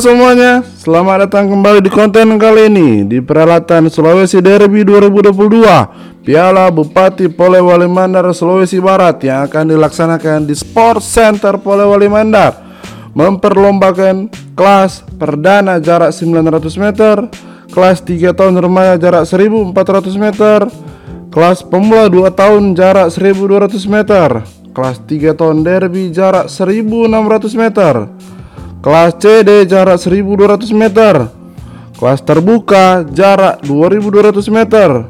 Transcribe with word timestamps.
semuanya, 0.00 0.64
selamat 0.80 1.28
datang 1.28 1.52
kembali 1.52 1.84
di 1.84 1.92
konten 1.92 2.40
kali 2.40 2.72
ini 2.72 3.04
di 3.04 3.20
peralatan 3.20 3.92
Sulawesi 3.92 4.40
Derby 4.40 4.80
2022 4.80 6.24
Piala 6.24 6.72
Bupati 6.72 7.28
Polewali 7.28 7.84
Mandar 7.84 8.24
Sulawesi 8.32 8.80
Barat 8.80 9.20
yang 9.20 9.44
akan 9.44 9.76
dilaksanakan 9.76 10.48
di 10.48 10.56
Sport 10.56 11.04
Center 11.04 11.60
Polewali 11.60 12.08
Mandar. 12.08 12.56
Memperlombakan 13.12 14.32
kelas 14.56 15.04
perdana 15.20 15.76
jarak 15.76 16.16
900 16.16 16.80
meter, 16.80 17.16
kelas 17.68 18.00
3 18.00 18.32
tahun 18.32 18.56
remaja 18.56 18.96
jarak 18.96 19.28
1400 19.28 20.16
meter, 20.16 20.58
kelas 21.28 21.60
pemula 21.60 22.08
2 22.08 22.24
tahun 22.32 22.72
jarak 22.72 23.12
1200 23.12 23.84
meter, 23.84 24.28
kelas 24.72 24.96
3 25.04 25.36
tahun 25.36 25.60
derby 25.60 26.08
jarak 26.08 26.48
1600 26.48 27.52
meter, 27.52 28.08
Kelas 28.80 29.12
CD 29.20 29.68
jarak 29.68 30.00
1200 30.00 30.72
meter 30.72 31.28
Kelas 32.00 32.24
terbuka 32.24 33.04
jarak 33.12 33.60
2200 33.60 34.48
meter 34.48 35.04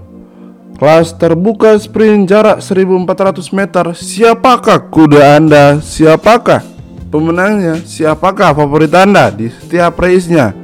Kelas 0.75 1.15
terbuka 1.15 1.79
sprint 1.79 2.27
jarak 2.27 2.59
1400 2.59 3.55
meter 3.55 3.85
Siapakah 3.95 4.91
kuda 4.91 5.39
anda? 5.39 5.79
Siapakah 5.79 6.67
pemenangnya? 7.15 7.79
Siapakah 7.79 8.59
favorit 8.59 8.91
anda 8.91 9.31
di 9.31 9.47
setiap 9.55 9.95
race-nya? 10.03 10.60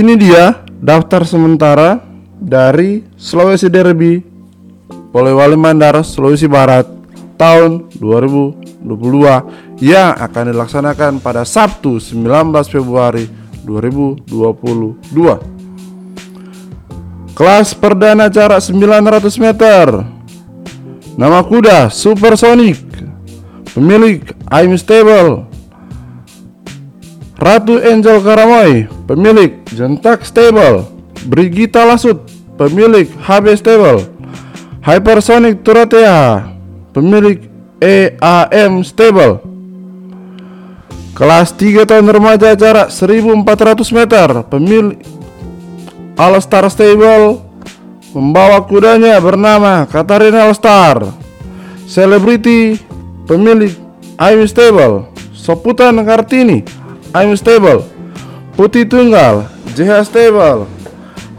Ini 0.00 0.16
dia 0.16 0.64
daftar 0.80 1.28
sementara 1.28 2.00
dari 2.40 3.04
Sulawesi 3.20 3.68
Derby 3.68 4.24
Polewali 5.12 5.60
Mandar 5.60 6.00
Sulawesi 6.00 6.48
Barat 6.48 6.88
tahun 7.36 7.92
2022 8.00 8.80
yang 9.84 10.16
akan 10.16 10.56
dilaksanakan 10.56 11.20
pada 11.20 11.44
Sabtu 11.44 12.00
19 12.00 12.16
Februari 12.72 13.28
2022. 13.68 15.04
Kelas 17.36 17.76
perdana 17.76 18.32
jarak 18.32 18.64
900 18.64 19.36
meter. 19.36 20.00
Nama 21.20 21.44
kuda 21.44 21.92
Supersonic. 21.92 22.80
Pemilik 23.76 24.24
I'm 24.48 24.72
Stable 24.80 25.49
Ratu 27.40 27.80
Angel 27.80 28.20
Karamoy, 28.20 28.84
pemilik 29.08 29.64
Jentak 29.72 30.28
Stable, 30.28 30.84
Brigita 31.24 31.88
Lasut, 31.88 32.28
pemilik 32.60 33.08
HB 33.16 33.56
Stable, 33.56 34.04
Hypersonic 34.84 35.64
Turatea, 35.64 36.52
pemilik 36.92 37.40
EAM 37.80 38.84
Stable. 38.84 39.40
Kelas 41.16 41.56
3 41.56 41.88
tahun 41.88 42.12
remaja 42.12 42.52
jarak 42.52 42.92
1400 42.92 43.88
meter, 43.88 44.28
pemilik 44.44 45.00
All 46.20 46.36
Star 46.44 46.68
Stable 46.68 47.40
membawa 48.12 48.60
kudanya 48.68 49.16
bernama 49.16 49.88
Katarina 49.88 50.44
All 50.44 50.52
Star. 50.52 51.08
Celebrity 51.88 52.76
pemilik 53.24 53.72
I'm 54.20 54.44
Stable, 54.44 55.08
Soputan 55.32 55.96
Kartini 56.04 56.79
I'm 57.10 57.34
Stable. 57.34 57.82
Putih 58.54 58.86
Tunggal 58.86 59.50
JH 59.74 60.06
Stable. 60.06 60.70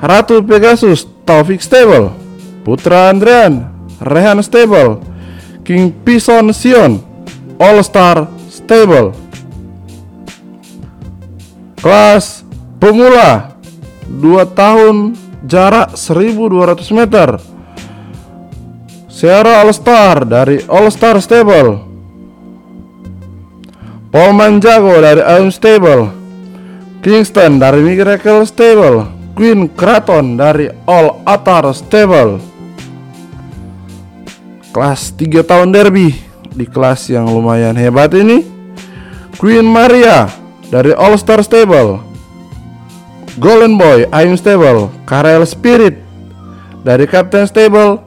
Ratu 0.04 0.44
Pegasus 0.44 1.08
Taufik 1.24 1.64
Stable. 1.64 2.12
Putra 2.68 3.08
Andrian 3.08 3.72
Rehan 4.04 4.44
Stable. 4.44 5.00
King 5.64 5.96
Pison 6.04 6.52
Sion 6.52 7.00
All 7.56 7.80
Star 7.88 8.28
Stable. 8.52 9.16
Kelas 11.80 12.44
pemula 12.76 13.56
2 14.12 14.44
tahun 14.52 15.16
jarak 15.48 15.96
1200 15.96 16.84
meter. 16.92 17.40
Sierra 19.08 19.64
All 19.64 19.72
Star 19.72 20.28
dari 20.28 20.68
All 20.68 20.92
Star 20.92 21.16
Stable 21.24 21.91
Paul 24.12 24.36
Manjago 24.36 25.00
dari 25.00 25.24
I'm 25.24 25.48
Stable. 25.56 26.12
Kingston 27.00 27.64
dari 27.64 27.80
Miracle 27.80 28.44
Stable. 28.44 29.08
Queen 29.40 29.72
Kraton 29.72 30.36
dari 30.36 30.68
All 30.84 31.24
Atar 31.24 31.72
Stable. 31.72 32.44
Kelas 34.76 35.16
3 35.16 35.48
tahun 35.48 35.72
derby. 35.72 36.12
Di 36.52 36.68
kelas 36.68 37.08
yang 37.08 37.32
lumayan 37.32 37.80
hebat 37.80 38.12
ini 38.12 38.44
Queen 39.40 39.64
Maria 39.64 40.28
dari 40.68 40.92
All 40.92 41.16
Star 41.16 41.40
Stable. 41.40 42.04
Golden 43.40 43.80
Boy 43.80 44.12
I'm 44.12 44.36
Stable. 44.36 44.92
Karel 45.08 45.48
Spirit 45.48 45.96
dari 46.84 47.08
Captain 47.08 47.48
Stable. 47.48 48.04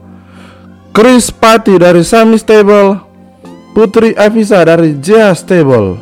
Chris 0.93 1.33
Pati 1.33 1.81
dari 1.81 2.05
Sami 2.05 2.37
Stable 2.37 3.14
Putri 3.75 4.15
Avisa 4.15 4.63
dari 4.63 4.95
Jazz 5.03 5.43
Stable. 5.43 5.99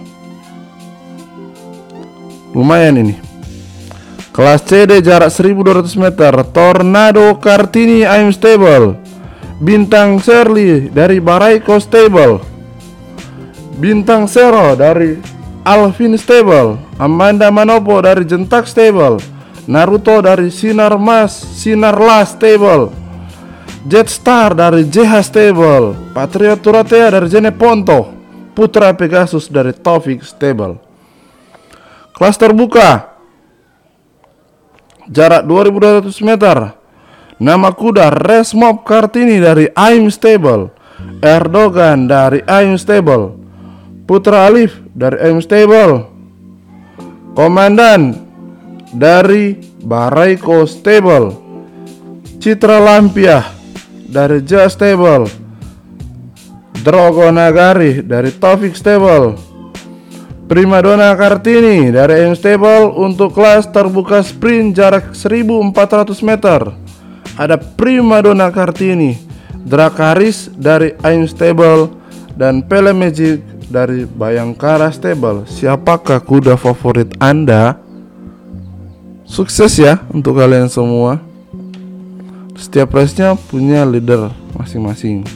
Lumayan 2.52 3.00
ini. 3.00 3.16
Kelas 4.28 4.60
CD 4.68 5.00
jarak 5.00 5.32
1200 5.32 5.96
meter 5.96 6.36
Tornado 6.52 7.32
Kartini 7.40 8.04
I'm 8.04 8.28
Stable. 8.28 9.00
Bintang 9.56 10.20
Shirley 10.20 10.92
dari 10.92 11.16
Baraiko 11.16 11.80
Stable. 11.80 12.44
Bintang 13.80 14.28
Zero 14.28 14.76
dari 14.76 15.16
Alvin 15.64 16.12
Stable. 16.20 16.76
Amanda 17.00 17.48
Manopo 17.48 18.04
dari 18.04 18.28
Jentak 18.28 18.68
Stable. 18.68 19.16
Naruto 19.64 20.20
dari 20.20 20.52
Sinar 20.52 21.00
Mas 21.00 21.32
Sinar 21.32 21.96
Las 21.96 22.36
Stable 22.36 23.01
Jetstar 23.82 24.54
dari 24.54 24.86
JH 24.86 25.26
Stable, 25.26 26.14
Patriot 26.14 26.62
Turatea 26.62 27.10
dari 27.10 27.26
Jene 27.26 27.50
Ponto, 27.50 28.14
Putra 28.54 28.94
Pegasus 28.94 29.50
dari 29.50 29.74
Taufik 29.74 30.22
Stable. 30.22 30.78
Kelas 32.14 32.38
terbuka 32.38 33.10
Jarak 35.10 35.42
2200 35.50 36.14
meter. 36.22 36.78
Nama 37.42 37.74
kuda 37.74 38.14
Resmob 38.22 38.86
Kartini 38.86 39.42
dari 39.42 39.66
I'm 39.74 40.06
Stable. 40.14 40.70
Erdogan 41.18 42.06
dari 42.06 42.38
I'm 42.46 42.78
Stable. 42.78 43.34
Putra 44.06 44.46
Alif 44.46 44.78
dari 44.94 45.18
I'm 45.26 45.42
Stable. 45.42 46.06
Komandan 47.34 48.14
dari 48.94 49.58
Baraiko 49.82 50.70
Stable. 50.70 51.34
Citra 52.38 52.78
Lampiah 52.78 53.61
dari 54.12 54.44
Just 54.44 54.76
Stable. 54.76 55.24
Drogo 56.84 57.32
Nagari 57.32 58.04
dari 58.04 58.28
Taufik 58.28 58.76
Stable. 58.76 59.40
Primadona 60.44 61.16
Kartini 61.16 61.88
dari 61.88 62.28
M 62.28 62.36
Stable 62.36 62.92
untuk 63.00 63.32
kelas 63.32 63.72
terbuka 63.72 64.20
sprint 64.20 64.76
jarak 64.76 65.16
1400 65.16 66.12
meter. 66.20 66.60
Ada 67.40 67.56
Primadona 67.56 68.52
Kartini 68.52 69.16
Drakaris 69.64 70.52
dari 70.52 70.92
Aim 71.00 71.24
Stable 71.24 71.88
dan 72.36 72.60
Pele 72.60 72.92
Magic 72.92 73.40
dari 73.72 74.04
Bayangkara 74.04 74.92
Stable. 74.92 75.48
Siapakah 75.48 76.20
kuda 76.20 76.60
favorit 76.60 77.08
anda? 77.16 77.80
Sukses 79.24 79.72
ya 79.80 80.04
untuk 80.12 80.36
kalian 80.36 80.68
semua 80.68 81.31
setiap 82.62 82.94
race-nya 82.94 83.34
punya 83.34 83.82
leader 83.82 84.30
masing-masing. 84.54 85.26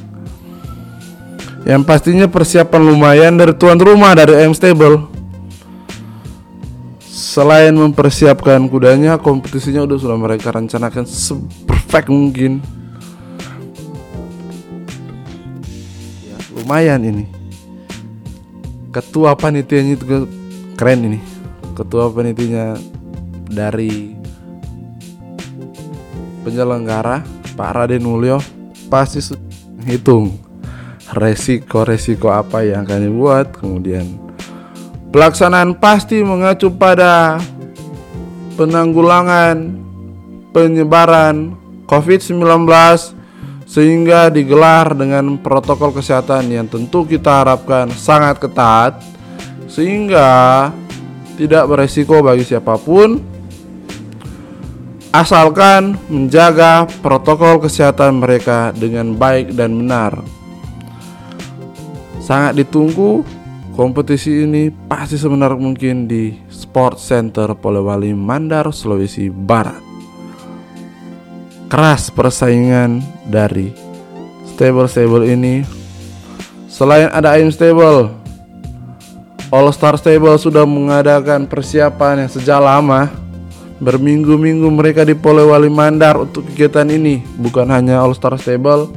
Yang 1.67 1.83
pastinya 1.83 2.31
persiapan 2.31 2.79
lumayan 2.79 3.35
dari 3.35 3.51
tuan 3.59 3.75
rumah 3.83 4.15
dari 4.15 4.47
M 4.47 4.55
Stable. 4.55 5.11
Selain 7.03 7.75
mempersiapkan 7.75 8.63
kudanya, 8.71 9.19
kompetisinya 9.19 9.83
udah 9.83 9.99
sudah 9.99 10.17
mereka 10.17 10.55
rencanakan 10.55 11.05
seperfect 11.05 12.09
mungkin. 12.09 12.63
Ya, 16.23 16.39
lumayan 16.55 17.03
ini. 17.03 17.25
Ketua 18.95 19.37
panitianya 19.37 19.99
itu 19.99 20.31
keren 20.79 21.13
ini. 21.13 21.21
Ketua 21.77 22.09
panitianya 22.09 22.81
dari 23.53 24.16
penyelenggara 26.47 27.27
Pak 27.59 27.71
Raden 27.75 28.07
Mulyo 28.07 28.39
pasti 28.87 29.19
hitung 29.83 30.39
resiko-resiko 31.11 32.31
apa 32.31 32.63
yang 32.63 32.87
akan 32.87 33.01
dibuat. 33.03 33.59
Kemudian 33.59 34.07
pelaksanaan 35.11 35.75
pasti 35.75 36.23
mengacu 36.23 36.71
pada 36.71 37.43
penanggulangan 38.55 39.75
penyebaran 40.55 41.59
COVID-19 41.91 42.39
sehingga 43.67 44.31
digelar 44.31 44.95
dengan 44.95 45.43
protokol 45.43 45.91
kesehatan 45.91 46.47
yang 46.55 46.71
tentu 46.71 47.03
kita 47.03 47.43
harapkan 47.43 47.91
sangat 47.91 48.39
ketat 48.39 49.03
sehingga 49.67 50.71
tidak 51.35 51.67
beresiko 51.67 52.23
bagi 52.23 52.47
siapa 52.47 52.79
pun 52.79 53.36
asalkan 55.23 55.97
menjaga 56.13 56.85
protokol 57.01 57.63
kesehatan 57.63 58.21
mereka 58.21 58.75
dengan 58.77 59.17
baik 59.17 59.57
dan 59.57 59.73
benar. 59.73 60.21
Sangat 62.21 62.59
ditunggu 62.59 63.23
kompetisi 63.73 64.45
ini 64.45 64.69
pasti 64.91 65.15
sebenar 65.17 65.55
mungkin 65.55 66.11
di 66.11 66.37
Sport 66.51 66.99
Center 66.99 67.55
Polewali 67.55 68.13
Mandar, 68.13 68.69
Sulawesi 68.75 69.31
Barat 69.31 69.87
keras 71.67 72.15
persaingan 72.15 73.03
dari 73.27 73.75
stable-stable 74.55 75.27
ini. 75.27 75.67
Selain 76.71 77.11
ada 77.11 77.35
AIM 77.35 77.51
Stable, 77.51 78.13
All 79.51 79.67
Star 79.75 79.99
Stable 79.99 80.37
sudah 80.39 80.63
mengadakan 80.69 81.49
persiapan 81.49 82.27
yang 82.27 82.31
sejak 82.31 82.61
lama. 82.61 83.26
Berminggu-minggu 83.77 84.73
mereka 84.73 85.05
di 85.05 85.13
Polewali 85.13 85.69
Mandar 85.69 86.17
untuk 86.17 86.49
kegiatan 86.49 86.89
ini, 86.89 87.21
bukan 87.37 87.69
hanya 87.69 88.01
All 88.01 88.17
Star 88.17 88.33
Stable, 88.41 88.89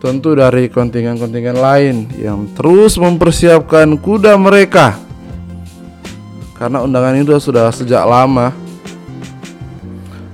tentu 0.00 0.32
dari 0.32 0.66
kontingen-kontingen 0.72 1.56
lain 1.60 1.96
yang 2.16 2.48
terus 2.56 2.96
mempersiapkan 2.96 4.00
kuda 4.00 4.34
mereka. 4.40 4.96
Karena 6.56 6.80
undangan 6.80 7.14
itu 7.20 7.36
sudah 7.36 7.68
sejak 7.68 8.02
lama 8.06 8.50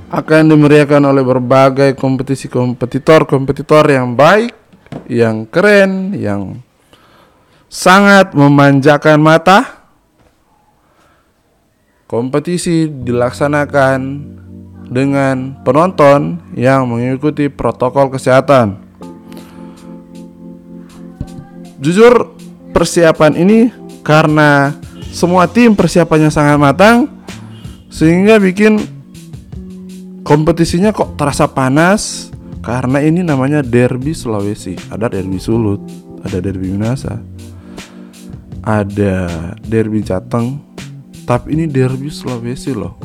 akan 0.08 0.42
dimeriahkan 0.48 1.04
oleh 1.04 1.20
berbagai 1.20 1.92
kompetisi 1.98 2.48
kompetitor-kompetitor 2.48 3.84
yang 3.92 4.16
baik, 4.16 4.56
yang 5.10 5.44
keren, 5.44 6.16
yang 6.16 6.64
sangat 7.68 8.32
memanjakan 8.32 9.20
mata. 9.20 9.77
Kompetisi 12.08 12.88
dilaksanakan 12.88 14.00
dengan 14.88 15.60
penonton 15.60 16.40
yang 16.56 16.88
mengikuti 16.88 17.52
protokol 17.52 18.08
kesehatan. 18.08 18.80
Jujur, 21.76 22.32
persiapan 22.72 23.36
ini 23.36 23.68
karena 24.00 24.72
semua 25.12 25.44
tim 25.52 25.76
persiapannya 25.76 26.32
sangat 26.32 26.56
matang 26.56 27.12
sehingga 27.92 28.40
bikin 28.40 28.80
kompetisinya 30.24 30.96
kok 30.96 31.20
terasa 31.20 31.44
panas 31.44 32.32
karena 32.64 33.04
ini 33.04 33.20
namanya 33.20 33.60
Derby 33.60 34.16
Sulawesi. 34.16 34.80
Ada 34.88 35.12
Derby 35.12 35.36
Sulut, 35.36 35.84
ada 36.24 36.40
Derby 36.40 36.72
Minasa, 36.72 37.20
ada 38.64 39.28
Derby 39.60 40.00
Jateng, 40.00 40.67
tapi 41.28 41.52
ini 41.52 41.68
Derby 41.68 42.08
Sulawesi 42.08 42.72
loh. 42.72 42.96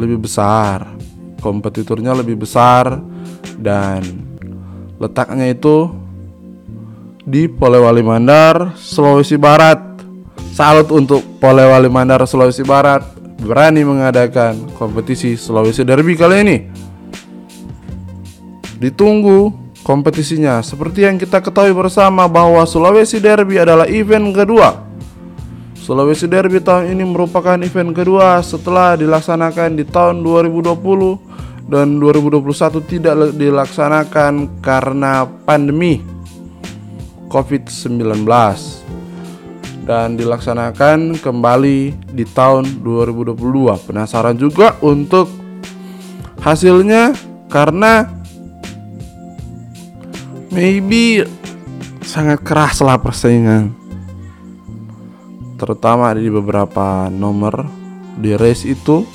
Lebih 0.00 0.24
besar, 0.24 0.96
kompetitornya 1.44 2.16
lebih 2.16 2.40
besar 2.40 3.04
dan 3.60 4.00
letaknya 4.96 5.52
itu 5.52 5.92
di 7.20 7.52
Polewali 7.52 8.00
Mandar, 8.00 8.72
Sulawesi 8.80 9.36
Barat. 9.36 9.76
Salut 10.56 10.88
untuk 10.88 11.20
Polewali 11.36 11.92
Mandar, 11.92 12.24
Sulawesi 12.24 12.64
Barat 12.64 13.04
berani 13.44 13.84
mengadakan 13.84 14.72
kompetisi 14.80 15.36
Sulawesi 15.36 15.84
Derby 15.84 16.16
kali 16.16 16.36
ini. 16.48 16.58
Ditunggu 18.80 19.52
kompetisinya. 19.84 20.64
Seperti 20.64 21.04
yang 21.04 21.20
kita 21.20 21.44
ketahui 21.44 21.76
bersama 21.76 22.24
bahwa 22.24 22.64
Sulawesi 22.64 23.20
Derby 23.20 23.60
adalah 23.60 23.84
event 23.84 24.32
kedua. 24.32 24.93
Sulawesi 25.84 26.24
Derby 26.24 26.64
tahun 26.64 26.96
ini 26.96 27.04
merupakan 27.04 27.60
event 27.60 27.92
kedua 27.92 28.40
setelah 28.40 28.96
dilaksanakan 28.96 29.76
di 29.76 29.84
tahun 29.84 30.24
2020 30.24 30.80
dan 31.68 32.00
2021 32.00 32.40
tidak 32.88 33.36
dilaksanakan 33.36 34.64
karena 34.64 35.28
pandemi 35.44 36.00
COVID-19 37.28 38.00
dan 39.84 40.16
dilaksanakan 40.16 41.20
kembali 41.20 41.92
di 42.16 42.24
tahun 42.32 42.80
2022. 42.80 43.36
Penasaran 43.84 44.40
juga 44.40 44.80
untuk 44.80 45.28
hasilnya 46.40 47.12
karena 47.52 48.08
maybe 50.48 51.28
sangat 52.00 52.40
keras 52.40 52.80
lah 52.80 52.96
persaingan 52.96 53.83
terutama 55.56 56.14
di 56.14 56.30
beberapa 56.30 57.08
nomor 57.10 57.66
di 58.18 58.34
race 58.34 58.66
itu 58.66 59.06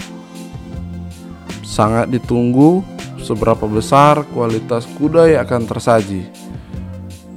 sangat 1.64 2.12
ditunggu 2.12 2.84
seberapa 3.22 3.70
besar 3.70 4.26
kualitas 4.34 4.90
kuda 5.00 5.32
yang 5.32 5.46
akan 5.46 5.62
tersaji. 5.70 6.28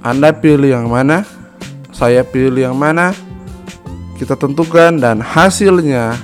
Anda 0.03 0.35
pilih 0.35 0.75
yang 0.75 0.91
mana? 0.91 1.23
saya 2.03 2.27
pilih 2.27 2.67
yang 2.67 2.75
mana 2.75 3.15
kita 4.19 4.35
tentukan 4.35 4.99
dan 4.99 5.23
hasilnya 5.23 6.19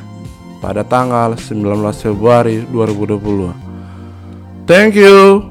pada 0.59 0.83
tanggal 0.83 1.39
19 1.39 1.63
Februari 1.95 2.67
2020 2.67 4.67
thank 4.67 4.99
you 4.99 5.47